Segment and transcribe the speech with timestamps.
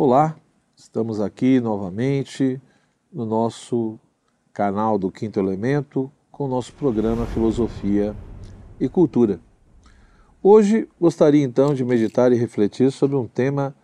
[0.00, 0.36] Olá,
[0.76, 2.62] estamos aqui novamente
[3.12, 3.98] no nosso
[4.52, 8.14] canal do Quinto Elemento com o nosso programa Filosofia
[8.78, 9.40] e Cultura.
[10.40, 13.74] Hoje gostaria então de meditar e refletir sobre um tema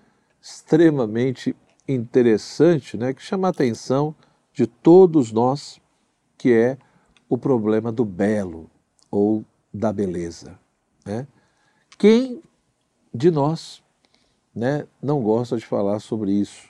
[0.41, 1.57] extremamente
[1.89, 4.15] interessante, né, que chama a atenção
[4.53, 5.81] de todos nós,
[6.39, 6.79] que é
[7.29, 8.71] o problema do belo
[9.11, 10.61] ou da beleza.
[11.05, 11.27] Né?
[11.99, 12.41] Quem
[13.13, 13.83] de nós
[14.55, 16.69] né, não gosta de falar sobre isso?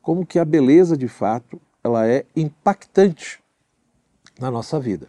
[0.00, 3.42] Como que a beleza, de fato, ela é impactante
[4.38, 5.08] na nossa vida.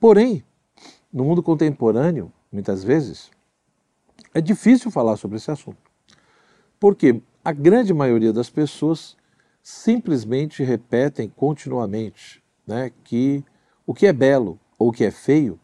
[0.00, 0.44] Porém,
[1.12, 3.30] no mundo contemporâneo, muitas vezes,
[4.32, 5.78] é difícil falar sobre esse assunto.
[6.78, 9.16] Porque a grande maioria das pessoas
[9.62, 13.44] simplesmente repetem continuamente né, que
[13.86, 15.58] o que é belo ou o que é feio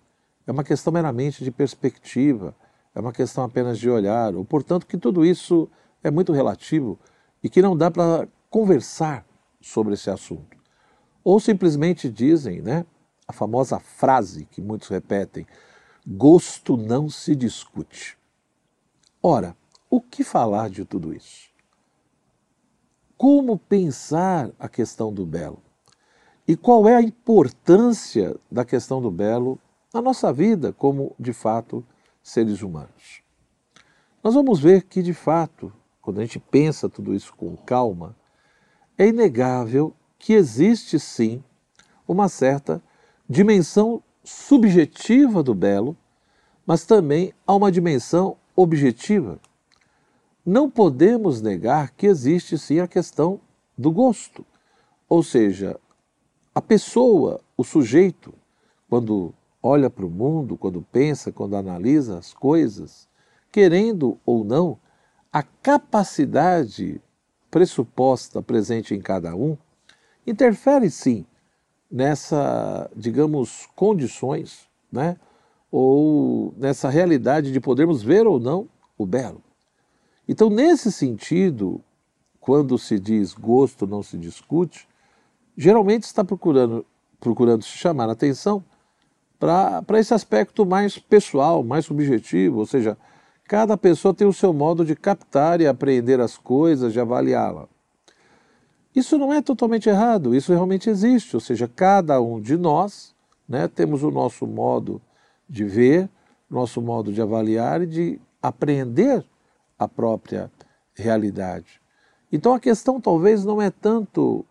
[0.46, 2.54] é uma questão meramente de perspectiva,
[2.94, 5.68] é uma questão apenas de olhar, ou portanto que tudo isso
[6.02, 6.98] é muito relativo
[7.42, 9.26] e que não dá para conversar
[9.60, 10.56] sobre esse assunto.
[11.24, 12.86] Ou simplesmente dizem, né,
[13.26, 15.46] a famosa frase que muitos repetem:
[16.06, 18.16] gosto não se discute.
[19.22, 19.56] Ora,
[19.88, 21.48] o que falar de tudo isso?
[23.16, 25.62] Como pensar a questão do belo?
[26.46, 29.58] E qual é a importância da questão do belo
[29.94, 31.82] na nossa vida como, de fato,
[32.24, 33.22] seres humanos.
[34.22, 38.16] Nós vamos ver que, de fato, quando a gente pensa tudo isso com calma,
[38.96, 41.44] é inegável que existe sim
[42.08, 42.82] uma certa
[43.28, 45.94] dimensão subjetiva do belo,
[46.66, 49.38] mas também há uma dimensão objetiva.
[50.44, 53.38] Não podemos negar que existe sim a questão
[53.76, 54.46] do gosto,
[55.08, 55.78] ou seja,
[56.54, 58.32] a pessoa, o sujeito,
[58.88, 59.34] quando
[59.66, 63.08] olha para o mundo, quando pensa, quando analisa as coisas,
[63.50, 64.78] querendo ou não,
[65.32, 67.00] a capacidade
[67.50, 69.56] pressuposta presente em cada um
[70.26, 71.24] interfere sim
[71.90, 75.16] nessa, digamos, condições, né?
[75.72, 79.42] ou nessa realidade de podermos ver ou não o belo.
[80.28, 81.80] Então, nesse sentido,
[82.38, 84.86] quando se diz gosto não se discute,
[85.56, 86.84] geralmente está procurando,
[87.18, 88.62] procurando se chamar a atenção
[89.44, 92.96] para esse aspecto mais pessoal, mais subjetivo, ou seja,
[93.46, 97.68] cada pessoa tem o seu modo de captar e apreender as coisas, de avaliá-la.
[98.96, 103.14] Isso não é totalmente errado, isso realmente existe, ou seja, cada um de nós
[103.46, 104.98] né, temos o nosso modo
[105.46, 106.08] de ver,
[106.48, 109.22] nosso modo de avaliar e de apreender
[109.78, 110.50] a própria
[110.94, 111.82] realidade.
[112.32, 114.42] Então a questão talvez não é tanto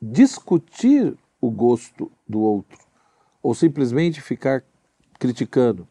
[0.00, 2.78] discutir o gosto do outro,
[3.42, 4.62] ou simplesmente ficar
[5.18, 5.86] criticando.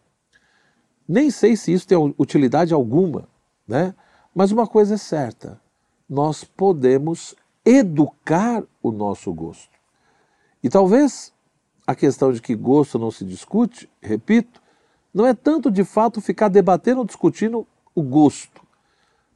[1.07, 3.27] Nem sei se isso tem utilidade alguma,
[3.67, 3.95] né?
[4.35, 5.59] Mas uma coisa é certa:
[6.09, 7.35] nós podemos
[7.65, 9.77] educar o nosso gosto.
[10.63, 11.33] E talvez
[11.85, 14.61] a questão de que gosto não se discute, repito,
[15.13, 17.65] não é tanto de fato ficar debatendo ou discutindo
[17.95, 18.61] o gosto,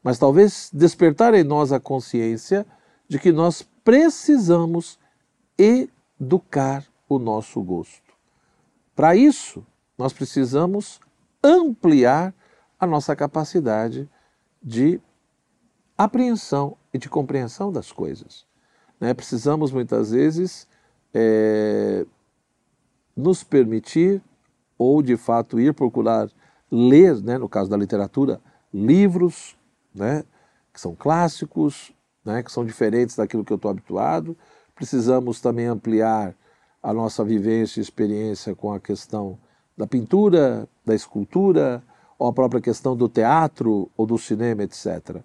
[0.03, 2.65] mas talvez despertar em nós a consciência
[3.07, 4.99] de que nós precisamos
[5.57, 6.85] educar
[7.15, 8.13] o nosso gosto.
[8.95, 9.65] Para isso,
[9.97, 10.99] nós precisamos
[11.43, 12.33] ampliar
[12.79, 14.09] a nossa capacidade
[14.61, 14.99] de
[15.97, 18.45] apreensão e de compreensão das coisas.
[18.99, 19.13] Né?
[19.13, 20.67] Precisamos muitas vezes
[21.13, 22.05] é,
[23.15, 24.21] nos permitir,
[24.77, 26.29] ou de fato ir procurar
[26.71, 28.41] ler, né, no caso da literatura,
[28.73, 29.57] livros
[29.93, 30.23] né,
[30.73, 31.91] que são clássicos,
[32.23, 34.37] né, que são diferentes daquilo que eu estou habituado.
[34.73, 36.35] Precisamos também ampliar
[36.81, 39.37] a nossa vivência e experiência com a questão
[39.77, 41.83] da pintura, da escultura,
[42.17, 45.17] ou a própria questão do teatro ou do cinema, etc.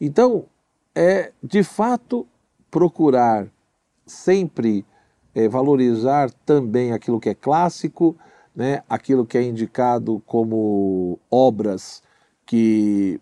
[0.00, 0.46] Então,
[0.94, 2.26] é de fato
[2.70, 3.46] procurar
[4.06, 4.84] sempre
[5.34, 8.16] é, valorizar também aquilo que é clássico,
[8.54, 12.02] né, aquilo que é indicado como obras
[12.44, 13.20] que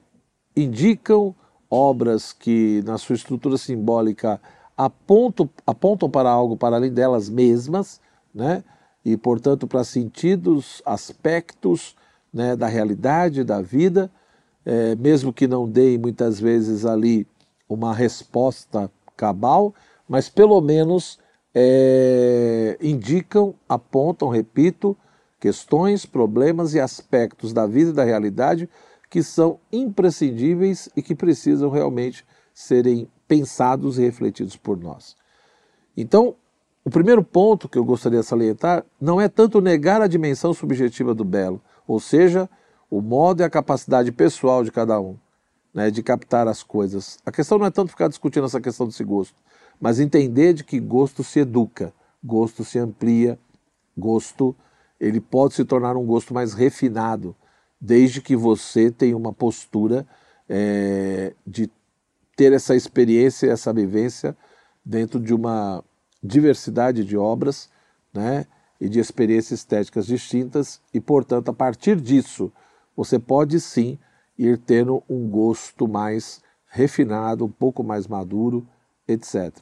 [0.56, 1.34] indicam,
[1.70, 4.40] obras que na sua estrutura simbólica
[4.84, 8.00] apontam, apontam para algo para além delas mesmas,
[8.34, 8.64] né?
[9.04, 11.94] e, portanto, para sentidos, aspectos
[12.32, 14.10] né, da realidade, da vida,
[14.64, 17.26] é, mesmo que não deem muitas vezes ali
[17.68, 19.74] uma resposta cabal,
[20.08, 21.18] mas pelo menos
[21.54, 24.96] é, indicam, apontam, repito,
[25.38, 28.68] questões, problemas e aspectos da vida e da realidade
[29.10, 32.24] que são imprescindíveis e que precisam realmente
[32.54, 35.14] serem pensados e refletidos por nós.
[35.96, 36.34] Então,
[36.84, 41.14] o primeiro ponto que eu gostaria de salientar não é tanto negar a dimensão subjetiva
[41.14, 42.50] do belo, ou seja,
[42.90, 45.16] o modo e a capacidade pessoal de cada um,
[45.72, 47.20] né, de captar as coisas.
[47.24, 49.36] A questão não é tanto ficar discutindo essa questão desse gosto,
[49.80, 51.92] mas entender de que gosto se educa,
[52.24, 53.38] gosto se amplia,
[53.96, 54.56] gosto
[54.98, 57.36] ele pode se tornar um gosto mais refinado,
[57.80, 60.04] desde que você tenha uma postura
[60.48, 61.70] é, de
[62.40, 64.34] ter essa experiência, essa vivência
[64.82, 65.84] dentro de uma
[66.22, 67.68] diversidade de obras,
[68.14, 68.46] né,
[68.80, 72.50] e de experiências estéticas distintas e, portanto, a partir disso,
[72.96, 73.98] você pode sim
[74.38, 78.66] ir tendo um gosto mais refinado, um pouco mais maduro,
[79.06, 79.54] etc.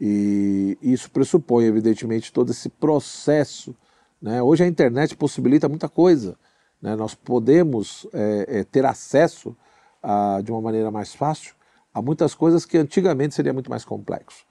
[0.00, 3.76] E isso pressupõe, evidentemente, todo esse processo.
[4.22, 4.42] Né?
[4.42, 6.38] Hoje a internet possibilita muita coisa.
[6.80, 6.96] Né?
[6.96, 9.54] Nós podemos é, é, ter acesso
[10.02, 11.54] a, de uma maneira mais fácil
[11.94, 14.44] a muitas coisas que antigamente seria muito mais complexo.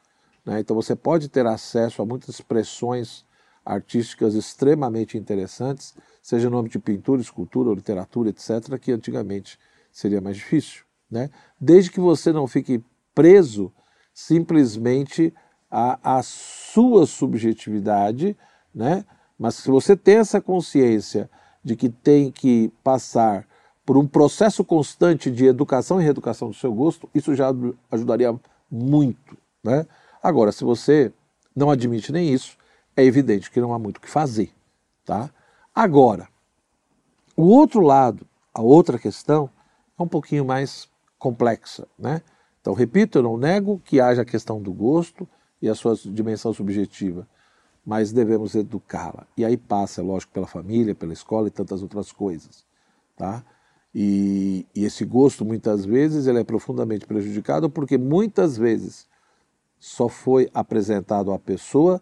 [0.46, 0.62] Né?
[0.62, 3.26] Então você pode ter acesso a muitas expressões
[3.66, 9.60] artísticas extremamente interessantes, seja no âmbito de pintura, escultura, literatura, etc., que antigamente
[9.92, 10.84] seria mais difícil.
[11.12, 11.30] Né?
[11.60, 13.72] Desde que você não fique preso
[14.14, 15.34] simplesmente
[15.70, 18.38] à, à sua subjetividade,
[18.74, 19.06] né?
[19.38, 21.30] mas se você tem essa consciência
[21.64, 23.48] de que tem que passar
[23.86, 27.50] por um processo constante de educação e reeducação do seu gosto, isso já
[27.92, 28.38] ajudaria
[28.72, 29.38] muito.
[29.64, 29.86] Né?
[30.22, 31.12] Agora, se você
[31.56, 32.58] não admite nem isso,
[32.96, 34.52] é evidente que não há muito o que fazer.
[35.06, 35.30] Tá?
[35.76, 36.28] Agora,
[37.36, 39.50] o outro lado, a outra questão,
[40.00, 40.88] é um pouquinho mais
[41.20, 41.88] complexa.
[41.98, 42.22] Né?
[42.62, 45.28] Então, repito, eu não nego que haja a questão do gosto
[45.62, 47.28] e a sua dimensão subjetiva,
[47.86, 49.28] mas devemos educá-la.
[49.36, 52.66] E aí passa, lógico, pela família, pela escola e tantas outras coisas.
[53.18, 53.44] Tá?
[53.94, 59.08] E, e esse gosto, muitas vezes, ele é profundamente prejudicado porque muitas vezes
[59.80, 62.02] só foi apresentado à pessoa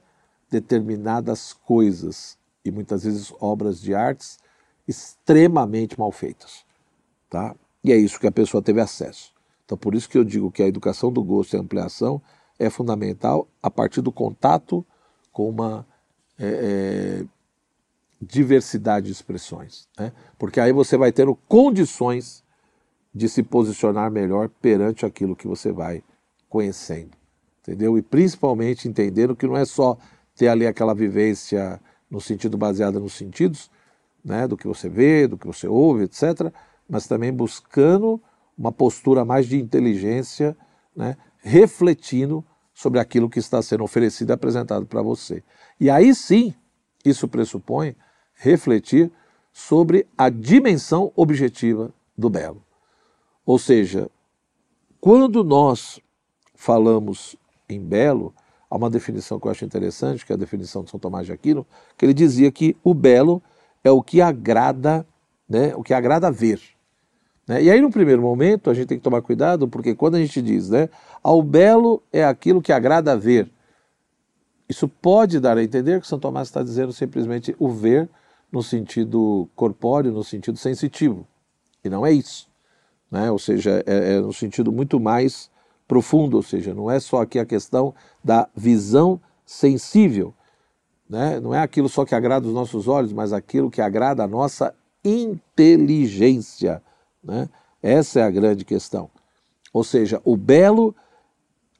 [0.49, 4.37] determinadas coisas e muitas vezes obras de artes
[4.87, 6.65] extremamente mal feitas,
[7.29, 7.55] tá?
[7.83, 9.33] E é isso que a pessoa teve acesso.
[9.65, 12.21] Então por isso que eu digo que a educação do gosto e ampliação
[12.59, 14.85] é fundamental a partir do contato
[15.31, 15.87] com uma
[16.37, 17.25] é, é,
[18.21, 20.13] diversidade de expressões, né?
[20.37, 22.43] Porque aí você vai ter condições
[23.13, 26.03] de se posicionar melhor perante aquilo que você vai
[26.47, 27.11] conhecendo,
[27.61, 27.97] entendeu?
[27.97, 29.97] E principalmente entendendo que não é só
[30.35, 33.71] ter ali aquela vivência no sentido baseada nos sentidos,
[34.23, 36.53] né, do que você vê, do que você ouve, etc.,
[36.87, 38.21] mas também buscando
[38.57, 40.55] uma postura mais de inteligência,
[40.95, 45.43] né, refletindo sobre aquilo que está sendo oferecido e apresentado para você.
[45.79, 46.53] E aí sim,
[47.03, 47.95] isso pressupõe
[48.41, 49.11] refletir
[49.53, 52.63] sobre a dimensão objetiva do belo.
[53.45, 54.09] Ou seja,
[54.99, 55.99] quando nós
[56.55, 57.35] falamos
[57.67, 58.33] em belo,
[58.71, 61.33] Há uma definição que eu acho interessante, que é a definição de São Tomás de
[61.33, 61.67] Aquino,
[61.97, 63.43] que ele dizia que o belo
[63.83, 65.05] é o que agrada,
[65.47, 66.61] né, o que agrada ver.
[67.45, 67.63] Né?
[67.63, 70.41] E aí, no primeiro momento, a gente tem que tomar cuidado, porque quando a gente
[70.41, 70.87] diz, né,
[71.21, 73.51] ao belo é aquilo que agrada ver,
[74.69, 78.09] isso pode dar a entender que São Tomás está dizendo simplesmente o ver
[78.51, 81.25] no sentido corpóreo, no sentido sensitivo.
[81.83, 82.49] E não é isso.
[83.09, 83.31] Né?
[83.31, 85.49] Ou seja, é, é no sentido muito mais
[85.87, 87.93] profundo, ou seja, não é só aqui a questão
[88.23, 90.33] da visão sensível,
[91.09, 91.39] né?
[91.41, 94.73] não é aquilo só que agrada os nossos olhos, mas aquilo que agrada a nossa
[95.03, 96.81] inteligência.
[97.21, 97.49] Né?
[97.83, 99.09] Essa é a grande questão.
[99.73, 100.95] Ou seja, o belo,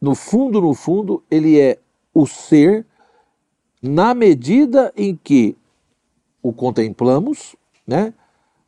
[0.01, 1.79] no fundo, no fundo, ele é
[2.13, 2.86] o ser
[3.81, 5.57] na medida em que
[6.41, 7.55] o contemplamos,
[7.86, 8.13] né?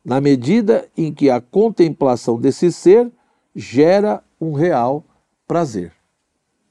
[0.04, 3.10] na medida em que a contemplação desse ser
[3.54, 5.02] gera um real
[5.46, 5.92] prazer.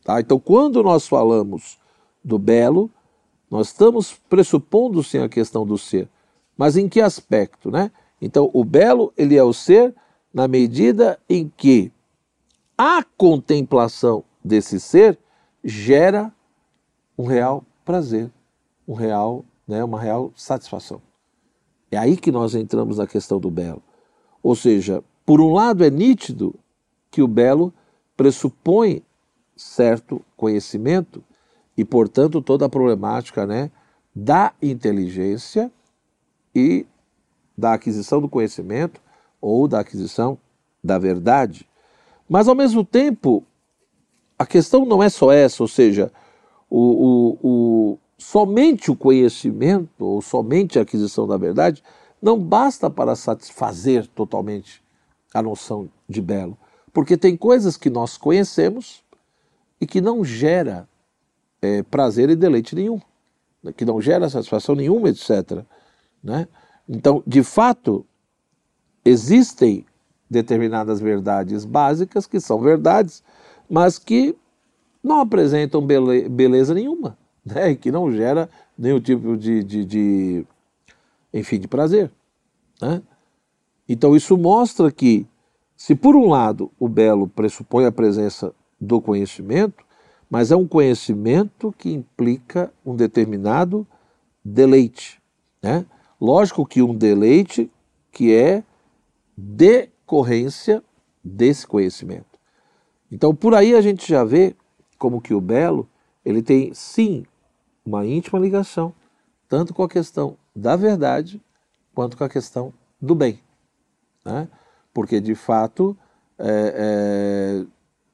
[0.04, 0.20] Tá?
[0.20, 1.80] Então, quando nós falamos
[2.24, 2.92] do belo,
[3.50, 6.10] nós estamos pressupondo sim a questão do ser,
[6.58, 7.92] mas em que aspecto, né?
[8.22, 9.94] Então, o belo ele é o ser
[10.34, 11.92] na medida em que
[12.78, 15.18] a contemplação desse ser
[15.64, 16.34] gera
[17.18, 18.32] um real prazer,
[18.88, 21.02] um real, né, uma real satisfação.
[21.92, 23.82] É aí que nós entramos na questão do belo.
[24.42, 26.56] Ou seja, por um lado é nítido
[27.10, 27.74] que o belo
[28.18, 29.04] pressupõe
[29.56, 31.24] certo conhecimento
[31.78, 33.72] e, portanto, toda a problemática né,
[34.16, 35.72] da inteligência
[36.54, 36.86] e
[37.58, 39.02] da aquisição do conhecimento
[39.40, 40.38] ou da aquisição
[40.84, 41.68] da verdade.
[42.28, 43.44] Mas, ao mesmo tempo,
[44.38, 46.12] a questão não é só essa, ou seja,
[46.70, 51.84] o, o, o, somente o conhecimento ou somente a aquisição da verdade
[52.22, 54.82] não basta para satisfazer totalmente
[55.34, 56.58] a noção de belo.
[56.94, 59.04] Porque tem coisas que nós conhecemos
[59.80, 60.88] e que não gera
[61.62, 63.02] é, prazer e deleite nenhum,
[63.62, 63.74] né?
[63.74, 65.64] que não gera satisfação nenhuma, etc.
[66.24, 66.48] Né?
[66.88, 68.06] Então, de fato,
[69.04, 69.86] existem
[70.30, 73.22] determinadas verdades básicas, que são verdades,
[73.70, 74.34] mas que
[75.04, 77.72] não apresentam bele beleza nenhuma, né?
[77.72, 80.46] e que não gera nenhum tipo de, de, de
[81.34, 82.12] enfim, de prazer.
[82.82, 83.02] Né?
[83.88, 85.26] Então isso mostra que,
[85.76, 89.84] se por um lado o belo pressupõe a presença do conhecimento,
[90.30, 93.86] mas é um conhecimento que implica um determinado
[94.44, 95.22] deleite.
[95.62, 95.86] Né?
[96.20, 97.70] Lógico que um deleite
[98.12, 98.64] que é
[99.36, 100.84] decorrência
[101.24, 102.26] desse conhecimento.
[103.12, 104.56] Então por aí a gente já vê
[104.98, 105.88] como que o belo
[106.26, 107.26] ele tem sim
[107.86, 108.94] uma íntima ligação
[109.54, 111.40] tanto com a questão da verdade
[111.94, 113.40] quanto com a questão do bem.
[114.26, 114.48] Né?
[114.92, 115.96] Porque, de fato,
[116.40, 117.66] é, é,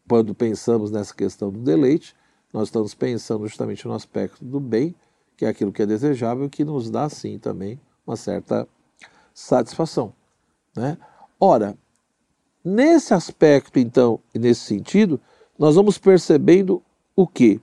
[0.07, 2.13] quando pensamos nessa questão do deleite,
[2.51, 4.93] nós estamos pensando justamente no aspecto do bem,
[5.37, 8.67] que é aquilo que é desejável, que nos dá, sim, também uma certa
[9.33, 10.13] satisfação.
[10.75, 10.97] Né?
[11.39, 11.77] Ora,
[12.65, 15.21] nesse aspecto, então, e nesse sentido,
[15.57, 16.83] nós vamos percebendo
[17.15, 17.61] o quê?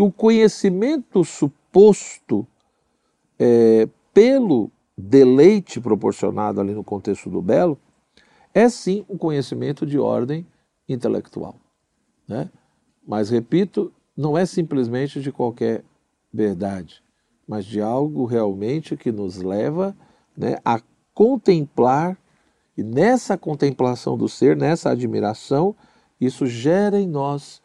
[0.00, 2.46] Que o conhecimento suposto
[3.38, 7.78] é, pelo deleite proporcionado ali no contexto do belo,
[8.54, 10.46] é sim um conhecimento de ordem
[10.88, 11.54] intelectual.
[12.26, 12.48] Né?
[13.06, 15.84] Mas, repito, não é simplesmente de qualquer
[16.32, 17.02] verdade,
[17.46, 19.94] mas de algo realmente que nos leva
[20.34, 20.80] né, a
[21.12, 22.16] contemplar,
[22.74, 25.76] e nessa contemplação do ser, nessa admiração,
[26.18, 27.60] isso gera em nós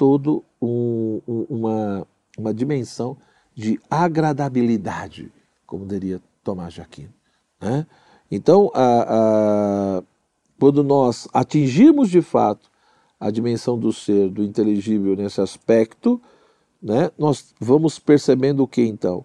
[0.00, 2.06] todo um, um, uma,
[2.38, 3.18] uma dimensão
[3.54, 5.30] de agradabilidade,
[5.66, 7.12] como diria Tomás de Aquino.
[7.60, 7.86] Né?
[8.30, 10.02] Então, a, a,
[10.58, 12.70] quando nós atingirmos de fato
[13.20, 16.18] a dimensão do ser, do inteligível nesse aspecto,
[16.82, 19.22] né, nós vamos percebendo o que então?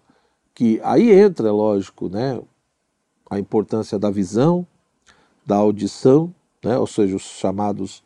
[0.54, 2.42] Que aí entra, lógico, né,
[3.30, 4.68] a importância da visão,
[5.46, 8.04] da audição, né, ou seja, os chamados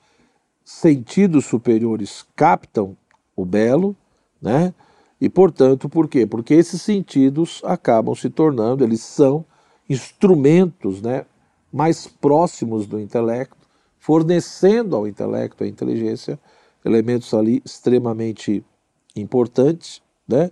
[0.70, 2.96] sentidos superiores captam
[3.36, 3.96] o belo,
[4.40, 4.72] né,
[5.20, 6.28] e, portanto, por quê?
[6.28, 9.44] Porque esses sentidos acabam se tornando, eles são
[9.90, 11.26] instrumentos né,
[11.74, 13.58] mais próximos do intelecto,
[13.98, 16.40] fornecendo ao intelecto, à inteligência,
[16.86, 18.64] elementos ali extremamente
[19.16, 20.52] importantes, né?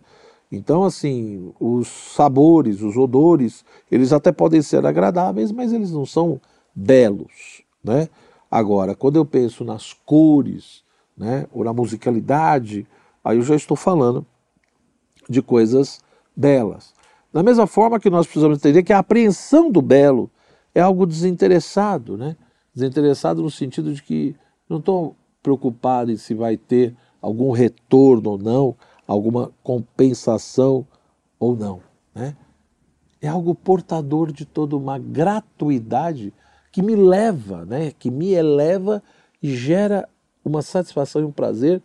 [0.51, 6.41] Então, assim, os sabores, os odores, eles até podem ser agradáveis, mas eles não são
[6.75, 8.09] belos, né?
[8.49, 10.83] Agora, quando eu penso nas cores,
[11.17, 12.87] né, ou na musicalidade,
[13.23, 14.25] aí eu já estou falando
[15.29, 15.99] de coisas
[16.35, 16.93] belas.
[17.33, 20.29] Da mesma forma que nós precisamos entender que a apreensão do belo
[20.73, 22.37] é algo desinteressado, né?
[22.73, 24.35] Desinteressado no sentido de que
[24.69, 28.75] não estou preocupado em se vai ter algum retorno ou não,
[29.07, 30.85] alguma compensação
[31.39, 31.81] ou não,
[32.13, 32.35] né?
[33.19, 36.31] É algo portador de toda uma gratuidade
[36.77, 37.91] que me leva, né?
[37.97, 39.01] Que me eleva
[39.41, 40.07] e gera
[40.45, 41.81] uma satisfação e um prazer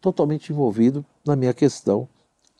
[0.00, 2.08] totalmente envolvido na minha questão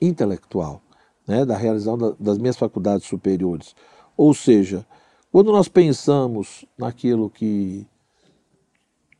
[0.01, 0.81] intelectual,
[1.27, 3.75] né, da realização da, das minhas faculdades superiores.
[4.17, 4.87] Ou seja,
[5.33, 7.85] quando nós pensamos naquilo que,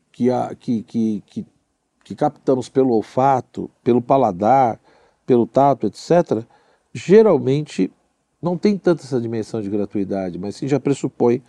[0.09, 1.45] que, que, que, que,
[2.01, 4.79] que captamos pelo olfato, pelo paladar,
[5.25, 6.45] pelo tato, etc.,
[6.93, 7.91] geralmente
[8.41, 11.43] não tem tanta essa dimensão de gratuidade, mas sim já pressupõe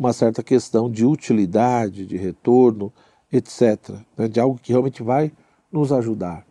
[0.00, 2.90] uma certa questão de utilidade, de retorno,
[3.30, 5.30] etc., né, de algo que realmente vai
[5.70, 6.46] nos ajudar.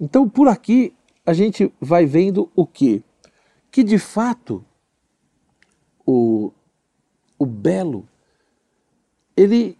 [0.00, 0.94] Então, por aqui,
[1.26, 3.02] a gente vai vendo o quê?
[3.68, 4.64] Que de fato
[6.06, 6.52] o,
[7.36, 8.08] o belo
[9.36, 9.76] ele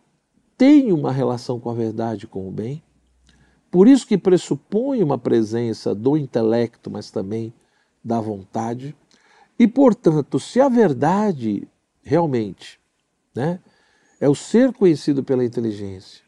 [0.59, 2.83] tem uma relação com a verdade, com o bem.
[3.71, 7.55] Por isso que pressupõe uma presença do intelecto, mas também
[8.03, 8.97] da vontade.
[9.57, 11.69] E, portanto, se a verdade
[12.03, 12.83] realmente
[13.35, 13.61] né,
[14.21, 16.25] é o ser conhecido pela inteligência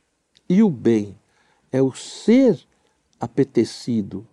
[0.49, 1.19] e o bem
[1.73, 2.67] é o ser
[3.21, 4.27] apetecido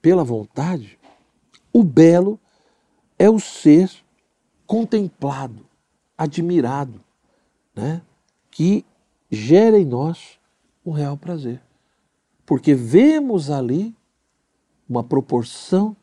[0.00, 0.98] pela vontade,
[1.72, 2.38] o belo
[3.18, 3.90] é o ser
[4.66, 5.66] contemplado,
[6.16, 7.02] admirado,
[7.74, 8.02] né?
[8.50, 8.84] que
[9.30, 10.38] gera em nós
[10.84, 11.60] um real prazer.
[12.44, 13.94] Porque vemos ali
[14.88, 15.96] uma proporção,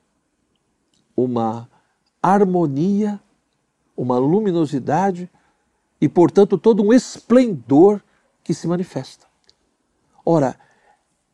[1.15, 1.70] uma
[2.22, 3.20] harmonia,
[3.96, 5.30] uma luminosidade
[6.03, 8.03] e, portanto, todo um esplendor
[8.43, 9.25] que se manifesta.
[10.25, 10.60] Ora,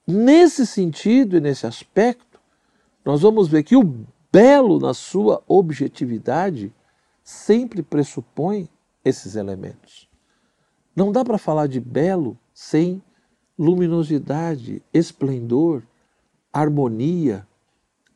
[0.06, 2.40] nesse sentido e nesse aspecto,
[3.04, 6.72] nós vamos ver que o belo, na sua objetividade,
[7.24, 8.70] sempre pressupõe
[9.04, 10.08] esses elementos.
[10.96, 13.02] Não dá para falar de belo sem
[13.58, 15.82] luminosidade, esplendor,
[16.54, 17.48] harmonia,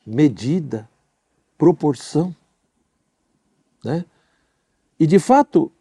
[0.05, 0.87] medida,
[1.57, 2.35] proporção.
[3.83, 4.05] Né?
[4.99, 5.71] E de fato,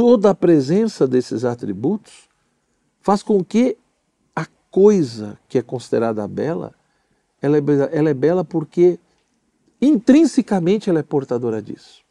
[0.00, 2.26] toda a presença desses atributos
[3.02, 3.76] faz com que
[4.34, 6.72] a coisa que é considerada bela,
[7.42, 7.60] ela é,
[7.92, 8.98] ela é bela porque
[9.78, 12.02] intrinsecamente ela é portadora disso.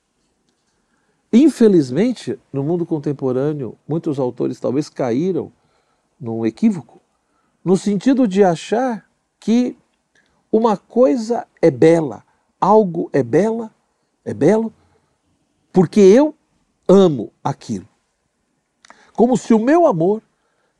[1.33, 5.51] Infelizmente, no mundo contemporâneo, muitos autores talvez caíram
[6.21, 7.01] num equívoco,
[7.65, 9.75] no sentido de achar que
[10.51, 12.23] uma coisa é bela,
[12.61, 13.73] algo é bela,
[14.23, 14.71] é belo,
[15.73, 16.35] porque eu
[16.89, 17.87] amo aquilo.
[19.13, 20.23] Como se o meu amor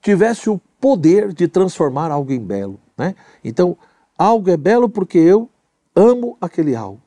[0.02, 2.80] tivesse o poder de transformar algo em belo.
[2.98, 3.16] Né?
[3.44, 3.78] Então,
[4.18, 5.48] algo é belo porque eu
[5.96, 7.02] amo aquele algo.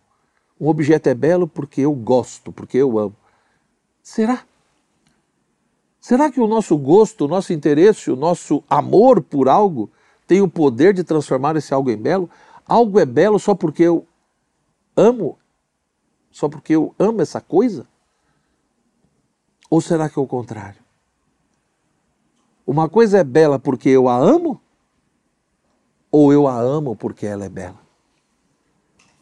[0.61, 3.16] Um objeto é belo porque eu gosto, porque eu amo.
[4.02, 4.44] Será?
[6.00, 9.90] Será que o nosso gosto, o nosso interesse, o nosso amor por algo
[10.26, 12.30] tem o poder de transformar esse algo em belo?
[12.66, 14.06] Algo é belo só porque eu
[14.97, 15.38] amo?
[16.30, 17.87] Só porque eu amo essa coisa?
[19.73, 20.83] Ou será que é o contrário?
[22.67, 24.61] Uma coisa é bela porque eu a amo?
[26.11, 27.81] Ou eu a amo porque ela é bela?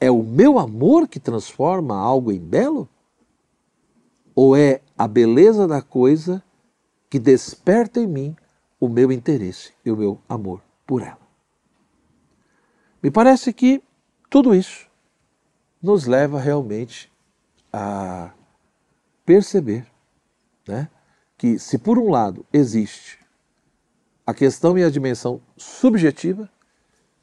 [0.01, 2.89] É o meu amor que transforma algo em belo?
[4.35, 6.43] Ou é a beleza da coisa
[7.09, 8.37] que desperta em mim
[8.81, 11.29] o meu interesse e o meu amor por ela?
[13.01, 13.81] Me parece que
[14.29, 14.91] tudo isso
[15.81, 17.09] nos leva realmente
[17.73, 18.33] a
[19.25, 19.90] perceber
[20.71, 20.89] né,
[21.37, 23.19] que, se por um lado existe
[24.27, 26.49] a questão e a dimensão subjetiva,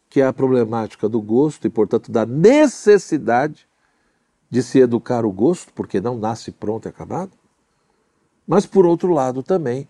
[0.10, 3.68] que é a problemática do gosto e, portanto, da necessidade
[4.50, 7.32] de se educar o gosto, porque não nasce pronto e acabado.
[8.46, 9.88] Mas, por outro lado, também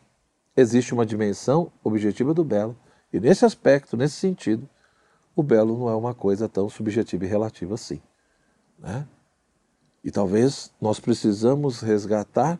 [0.55, 2.75] existe uma dimensão objetiva do belo,
[3.11, 4.67] e nesse aspecto, nesse sentido,
[5.35, 8.01] o belo não é uma coisa tão subjetiva e relativa assim.
[8.77, 9.07] Né?
[10.03, 12.59] E talvez nós precisamos resgatar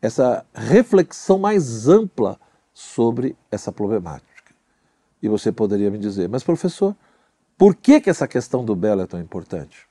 [0.00, 2.38] essa reflexão mais ampla
[2.72, 4.54] sobre essa problemática.
[5.22, 6.96] E você poderia me dizer, mas professor,
[7.58, 9.86] por que, que essa questão do belo é tão importante?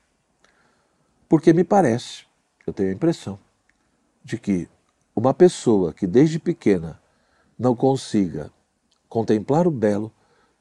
[1.28, 2.24] Porque me parece,
[2.66, 3.38] eu tenho a impressão,
[4.24, 4.68] de que
[5.14, 7.00] uma pessoa que desde pequena
[7.58, 8.50] não consiga
[9.08, 10.12] contemplar o belo,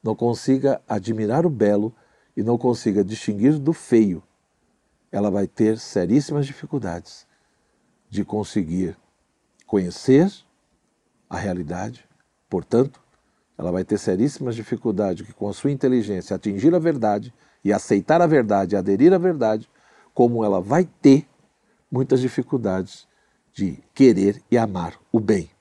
[0.03, 1.93] não consiga admirar o belo
[2.37, 4.21] e não consiga distinguir do feio,
[5.11, 7.25] ela vai ter seríssimas dificuldades
[8.09, 8.95] de conseguir
[9.69, 10.31] conhecer
[11.29, 12.03] a realidade,
[12.49, 12.99] portanto,
[13.55, 17.31] ela vai ter seríssimas dificuldades de, com a sua inteligência, atingir a verdade
[17.63, 19.69] e aceitar a verdade, aderir à verdade,
[20.11, 21.27] como ela vai ter
[21.91, 23.07] muitas dificuldades
[23.53, 25.51] de querer e amar o bem.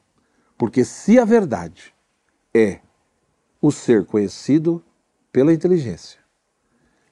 [0.57, 1.95] Porque se a verdade
[2.55, 2.81] é
[3.61, 4.83] o ser conhecido
[5.31, 6.19] pela inteligência,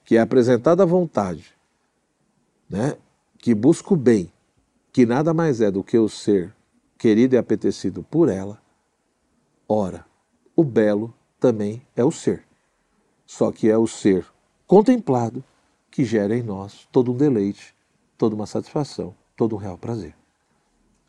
[0.02, 1.54] que é apresentado à vontade,
[2.70, 2.96] né,
[3.36, 4.32] que busca o bem,
[4.90, 6.56] que nada mais é do que o ser
[6.98, 8.60] querido e apetecido por ela,
[9.68, 10.04] ora,
[10.54, 12.44] o belo também é o ser.
[13.26, 14.26] Só que é o ser
[14.66, 15.44] contemplado
[15.90, 17.74] que gera em nós todo um deleite,
[18.16, 20.14] toda uma satisfação, todo um real prazer.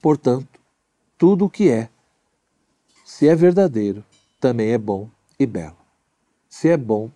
[0.01, 0.59] Portanto,
[1.17, 1.89] tudo o que é,
[3.03, 4.03] se é verdadeiro,
[4.39, 5.77] também é bom e belo.
[6.49, 7.09] Se é bom,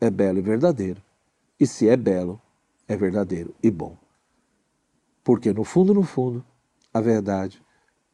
[0.00, 1.02] é belo e verdadeiro.
[1.58, 2.40] E se é belo,
[2.88, 3.96] é verdadeiro e bom.
[5.22, 6.44] Porque no fundo, no fundo,
[6.92, 7.62] a verdade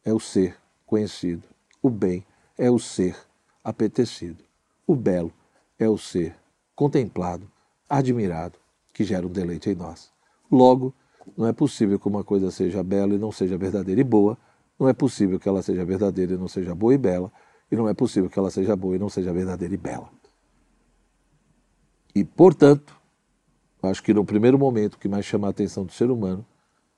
[0.07, 1.43] é o ser conhecido,
[1.83, 2.25] o bem
[2.57, 3.13] é o ser
[3.61, 4.41] apetecido,
[4.87, 5.33] o belo
[5.77, 6.33] é o ser
[6.73, 7.51] contemplado,
[7.89, 8.57] admirado,
[8.93, 10.09] que gera um deleite em nós.
[10.49, 10.93] Logo,
[11.37, 14.37] não é possível que uma coisa seja bela e não seja verdadeira e boa,
[14.79, 17.29] não é possível que ela seja verdadeira e não seja boa e bela,
[17.69, 20.09] e não é possível que ela seja boa e não seja verdadeira e bela.
[22.15, 22.95] E, portanto,
[23.83, 26.45] acho que no primeiro momento que mais chama a atenção do ser humano,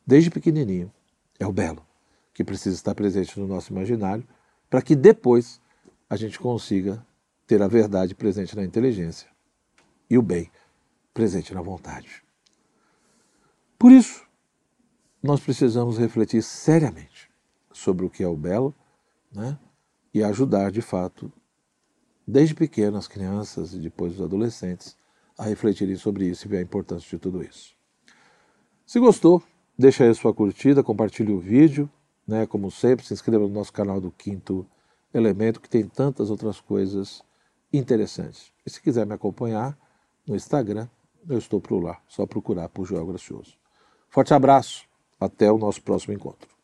[0.05, 0.91] desde pequenininho,
[1.39, 1.88] é o belo,
[2.39, 4.25] que precisa estar presente no nosso imaginário,
[4.69, 5.59] para que depois
[6.09, 7.05] a gente consiga
[7.45, 9.29] ter a verdade presente na inteligência
[10.09, 10.49] e o bem
[11.13, 12.23] presente na vontade.
[13.77, 14.25] Por isso,
[15.21, 17.29] nós precisamos refletir seriamente
[17.73, 18.73] sobre o que é o belo
[19.29, 19.59] né?
[20.13, 21.29] e ajudar, de fato,
[22.25, 24.95] desde pequenas crianças e depois os adolescentes,
[25.37, 27.75] a refletirem sobre isso e ver a importância de tudo isso.
[28.85, 29.43] Se gostou,
[29.77, 31.91] deixa aí a sua curtida, compartilhe o vídeo,
[32.29, 32.45] né?
[32.45, 34.65] como sempre, se inscreva no nosso canal do Quinto
[35.11, 37.23] Elemento, que tem tantas outras coisas
[37.73, 38.53] interessantes.
[38.65, 39.75] E se quiser me acompanhar
[40.27, 40.87] no Instagram,
[41.27, 43.57] eu estou por lá, só procurar por Joel Gracioso.
[44.09, 44.87] Forte abraço,
[45.19, 46.58] até o nosso próximo encontro.